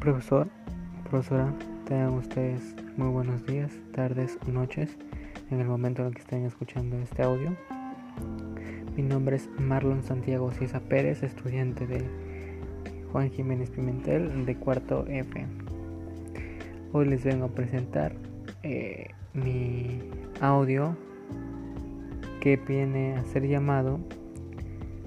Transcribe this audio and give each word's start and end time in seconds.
Profesor, 0.00 0.46
profesora, 1.10 1.52
tengan 1.84 2.14
ustedes 2.14 2.76
muy 2.96 3.08
buenos 3.08 3.44
días, 3.46 3.72
tardes 3.92 4.38
o 4.46 4.50
noches 4.52 4.96
en 5.50 5.60
el 5.60 5.66
momento 5.66 6.06
en 6.06 6.12
que 6.12 6.20
estén 6.20 6.44
escuchando 6.44 6.96
este 6.98 7.24
audio. 7.24 7.56
Mi 8.96 9.02
nombre 9.02 9.34
es 9.34 9.48
Marlon 9.58 10.04
Santiago 10.04 10.52
Ciesa 10.52 10.78
Pérez, 10.78 11.24
estudiante 11.24 11.88
de 11.88 12.04
Juan 13.10 13.28
Jiménez 13.30 13.70
Pimentel 13.70 14.46
de 14.46 14.54
cuarto 14.54 15.04
F. 15.08 15.46
Hoy 16.92 17.06
les 17.06 17.24
vengo 17.24 17.46
a 17.46 17.48
presentar 17.48 18.14
eh, 18.62 19.08
mi 19.34 20.00
audio 20.40 20.96
que 22.40 22.56
viene 22.56 23.16
a 23.16 23.24
ser 23.24 23.48
llamado 23.48 23.98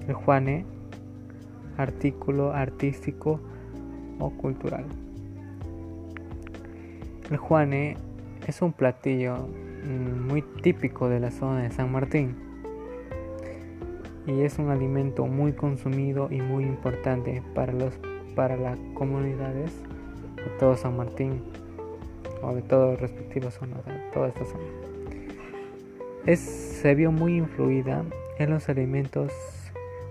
el 0.06 0.12
Juane 0.12 0.66
artículo 1.78 2.52
artístico 2.52 3.40
cultural. 4.30 4.84
El 7.30 7.36
juane 7.36 7.96
es 8.46 8.62
un 8.62 8.72
platillo 8.72 9.36
mm, 9.36 10.28
muy 10.28 10.42
típico 10.62 11.08
de 11.08 11.20
la 11.20 11.30
zona 11.30 11.62
de 11.62 11.70
San 11.70 11.90
Martín 11.90 12.36
y 14.26 14.42
es 14.42 14.58
un 14.58 14.70
alimento 14.70 15.26
muy 15.26 15.52
consumido 15.52 16.28
y 16.30 16.40
muy 16.40 16.64
importante 16.64 17.42
para 17.54 17.72
los 17.72 17.98
para 18.34 18.56
las 18.56 18.78
comunidades 18.94 19.72
de 20.36 20.50
todo 20.58 20.76
San 20.76 20.96
Martín 20.96 21.42
o 22.42 22.54
de 22.54 22.62
todas 22.62 23.00
respectivas 23.00 23.54
zonas 23.54 23.84
de 23.84 23.92
toda 24.12 24.28
esta. 24.28 24.42
Es, 26.26 26.40
se 26.40 26.94
vio 26.94 27.12
muy 27.12 27.36
influida 27.36 28.04
en 28.38 28.50
los 28.50 28.68
alimentos 28.68 29.32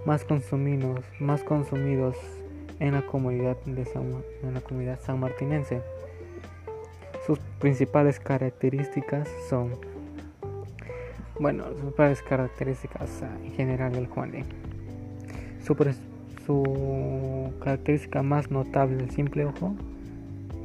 más 0.06 0.24
consumidos, 0.26 1.00
más 1.20 1.44
consumidos 1.44 2.16
en 2.82 2.94
la 2.94 3.04
comunidad 3.04 3.58
de 3.66 3.86
San, 3.86 4.04
en 4.44 4.56
la 4.56 4.62
comunidad 4.62 5.00
sanmartinense. 5.00 5.82
Sus 7.28 7.38
principales 7.60 8.20
características 8.20 9.30
son, 9.48 9.76
bueno, 11.40 11.66
sus 11.66 11.76
principales 11.76 12.22
características 12.24 13.22
ah, 13.22 13.30
en 13.46 13.52
general 13.52 13.94
del 13.94 14.08
Juan 14.08 14.32
su, 15.64 15.76
su 16.48 17.54
característica 17.64 18.24
más 18.24 18.50
notable 18.50 18.98
del 18.98 19.12
simple 19.12 19.46
ojo 19.46 19.76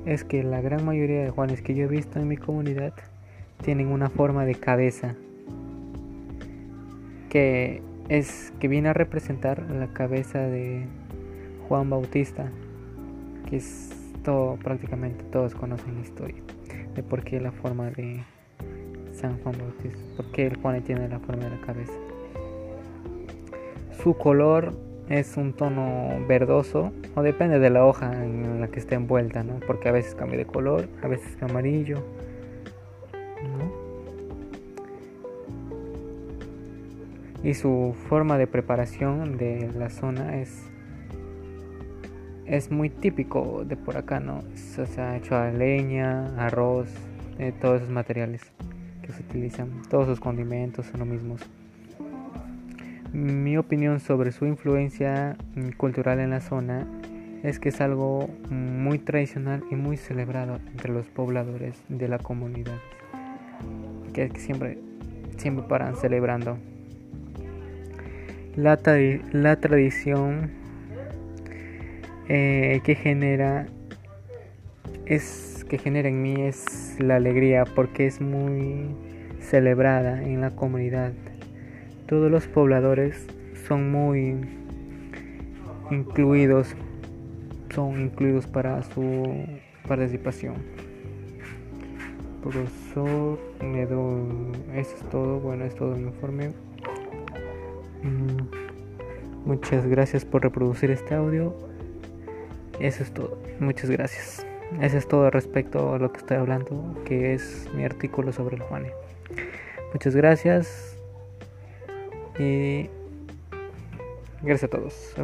es 0.07 0.25
que 0.25 0.43
la 0.43 0.63
gran 0.63 0.87
mayoría 0.87 1.23
de 1.23 1.29
Juanes 1.29 1.61
que 1.61 1.75
yo 1.75 1.85
he 1.85 1.89
visto 1.89 2.19
en 2.19 2.29
mi 2.29 2.39
comunidad 2.39 2.95
tienen 3.63 3.89
una 3.89 4.09
forma 4.09 4.47
de 4.47 4.55
cabeza 4.55 5.15
que 7.29 7.83
es 8.09 8.55
que 8.59 8.69
viene 8.69 8.89
a 8.89 8.95
representar 8.95 9.69
la 9.71 9.89
cabeza 9.89 10.39
de 10.39 10.87
Juan 11.69 11.91
Bautista, 11.91 12.51
que 13.49 13.57
es 13.57 13.91
todo, 14.25 14.57
prácticamente 14.57 15.25
todos 15.25 15.55
conocen 15.55 15.95
la 15.95 16.01
historia 16.01 16.43
de 16.95 17.03
por 17.03 17.23
qué 17.23 17.41
la 17.41 17.53
forma 17.53 17.91
de 17.91 18.25
San 19.13 19.39
Juan 19.43 19.57
Bautista, 19.59 19.99
por 20.17 20.31
qué 20.33 20.47
el 20.47 20.57
Juan 20.57 20.83
tiene 20.83 21.09
la 21.09 21.19
forma 21.21 21.45
de 21.45 21.51
la 21.51 21.61
cabeza. 21.61 21.93
Su 24.03 24.15
color 24.15 24.73
es 25.09 25.37
un 25.37 25.53
tono 25.53 26.27
verdoso 26.27 26.93
o 27.15 27.23
depende 27.23 27.59
de 27.59 27.71
la 27.71 27.85
hoja 27.85 28.25
en 28.25 28.61
la 28.61 28.69
que 28.69 28.81
esté 28.81 28.95
envuelta, 28.95 29.43
¿no? 29.43 29.61
Porque 29.67 29.89
a 29.89 29.93
veces 29.93 30.15
cambia 30.15 30.39
de 30.39 30.47
color, 30.47 30.89
a 31.03 31.09
veces 31.09 31.37
es 31.37 31.43
amarillo, 31.43 32.03
y 37.43 37.55
su 37.55 37.95
forma 38.09 38.39
de 38.39 38.49
preparación 38.49 39.37
de 39.37 39.71
la 39.77 39.89
zona 39.89 40.37
es 40.37 40.69
es 42.47 42.71
muy 42.71 42.91
típico 42.91 43.65
de 43.65 43.77
por 43.77 43.97
acá, 43.97 44.21
¿no? 44.21 44.43
Se 44.55 45.01
ha 45.01 45.17
hecho 45.17 45.37
a 45.37 45.51
leña, 45.51 46.27
arroz, 46.37 46.89
eh, 47.39 47.53
todos 47.61 47.83
esos 47.83 47.91
materiales 47.91 48.43
que 49.03 49.13
se 49.13 49.23
utilizan, 49.23 49.83
todos 49.91 50.09
los 50.09 50.21
condimentos 50.21 50.87
son 50.87 51.01
los 51.01 51.09
mismos. 51.09 51.41
Mi 53.13 53.57
opinión 53.57 54.01
sobre 54.01 54.33
su 54.33 54.47
influencia 54.47 55.37
cultural 55.77 56.21
en 56.21 56.31
la 56.31 56.41
zona 56.41 56.87
es 57.43 57.59
que 57.59 57.69
es 57.69 57.81
algo 57.81 58.29
muy 58.51 58.99
tradicional 58.99 59.63
y 59.71 59.77
muy 59.77 59.97
celebrado 59.97 60.59
entre 60.73 60.93
los 60.93 61.07
pobladores 61.07 61.77
de 61.89 62.09
la 62.09 62.19
comunidad, 62.19 62.79
que 64.13 64.31
siempre, 64.37 64.79
siempre 65.37 65.65
paran 65.69 65.97
celebrando 65.97 66.59
la, 68.57 68.79
la 69.33 69.57
tradición 69.57 70.66
eh, 72.29 72.81
que 72.85 72.95
genera 72.95 73.67
es 75.07 75.65
que 75.69 75.79
genera 75.79 76.09
en 76.09 76.23
mí 76.23 76.43
es 76.43 76.97
la 76.99 77.17
alegría 77.17 77.65
porque 77.65 78.07
es 78.07 78.21
muy 78.21 78.89
celebrada 79.41 80.23
en 80.23 80.41
la 80.41 80.51
comunidad. 80.51 81.13
Todos 82.07 82.31
los 82.31 82.47
pobladores 82.47 83.27
son 83.67 83.91
muy 83.91 84.37
incluidos, 85.91 86.75
son 87.75 88.01
incluidos 88.01 88.47
para 88.47 88.83
su 88.83 89.45
participación. 89.87 90.55
Profesor, 92.43 93.39
eso 93.61 94.53
es 94.75 94.95
todo, 95.11 95.41
bueno, 95.41 95.65
es 95.65 95.75
todo 95.75 95.97
mi 95.97 96.05
informe. 96.05 96.51
Mm, 98.03 99.49
muchas 99.49 99.85
gracias 99.87 100.25
por 100.25 100.43
reproducir 100.43 100.93
este 100.93 101.15
audio. 101.15 101.57
Eso 102.81 103.03
es 103.03 103.13
todo. 103.13 103.39
Muchas 103.61 103.91
gracias. 103.91 104.47
Eso 104.81 104.99
es 104.99 105.07
todo 105.07 105.31
respecto 105.31 105.95
a 105.95 105.99
lo 105.99 106.13
que 106.13 106.19
estoy 106.19 106.37
hablando, 106.37 106.95
que 107.05 107.35
es 107.35 107.69
mi 107.75 107.85
artículo 107.85 108.33
sobre 108.33 108.57
el 108.57 108.63
Juane. 108.63 108.93
Muchas 109.93 110.15
gracias. 110.17 110.97
Y 112.39 112.91
gracias 114.43 114.65
a 114.65 114.69
todos. 114.69 115.15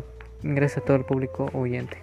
Gracias 0.42 0.78
a 0.78 0.80
todo 0.84 0.96
el 0.96 1.04
público 1.04 1.50
oyente. 1.52 1.98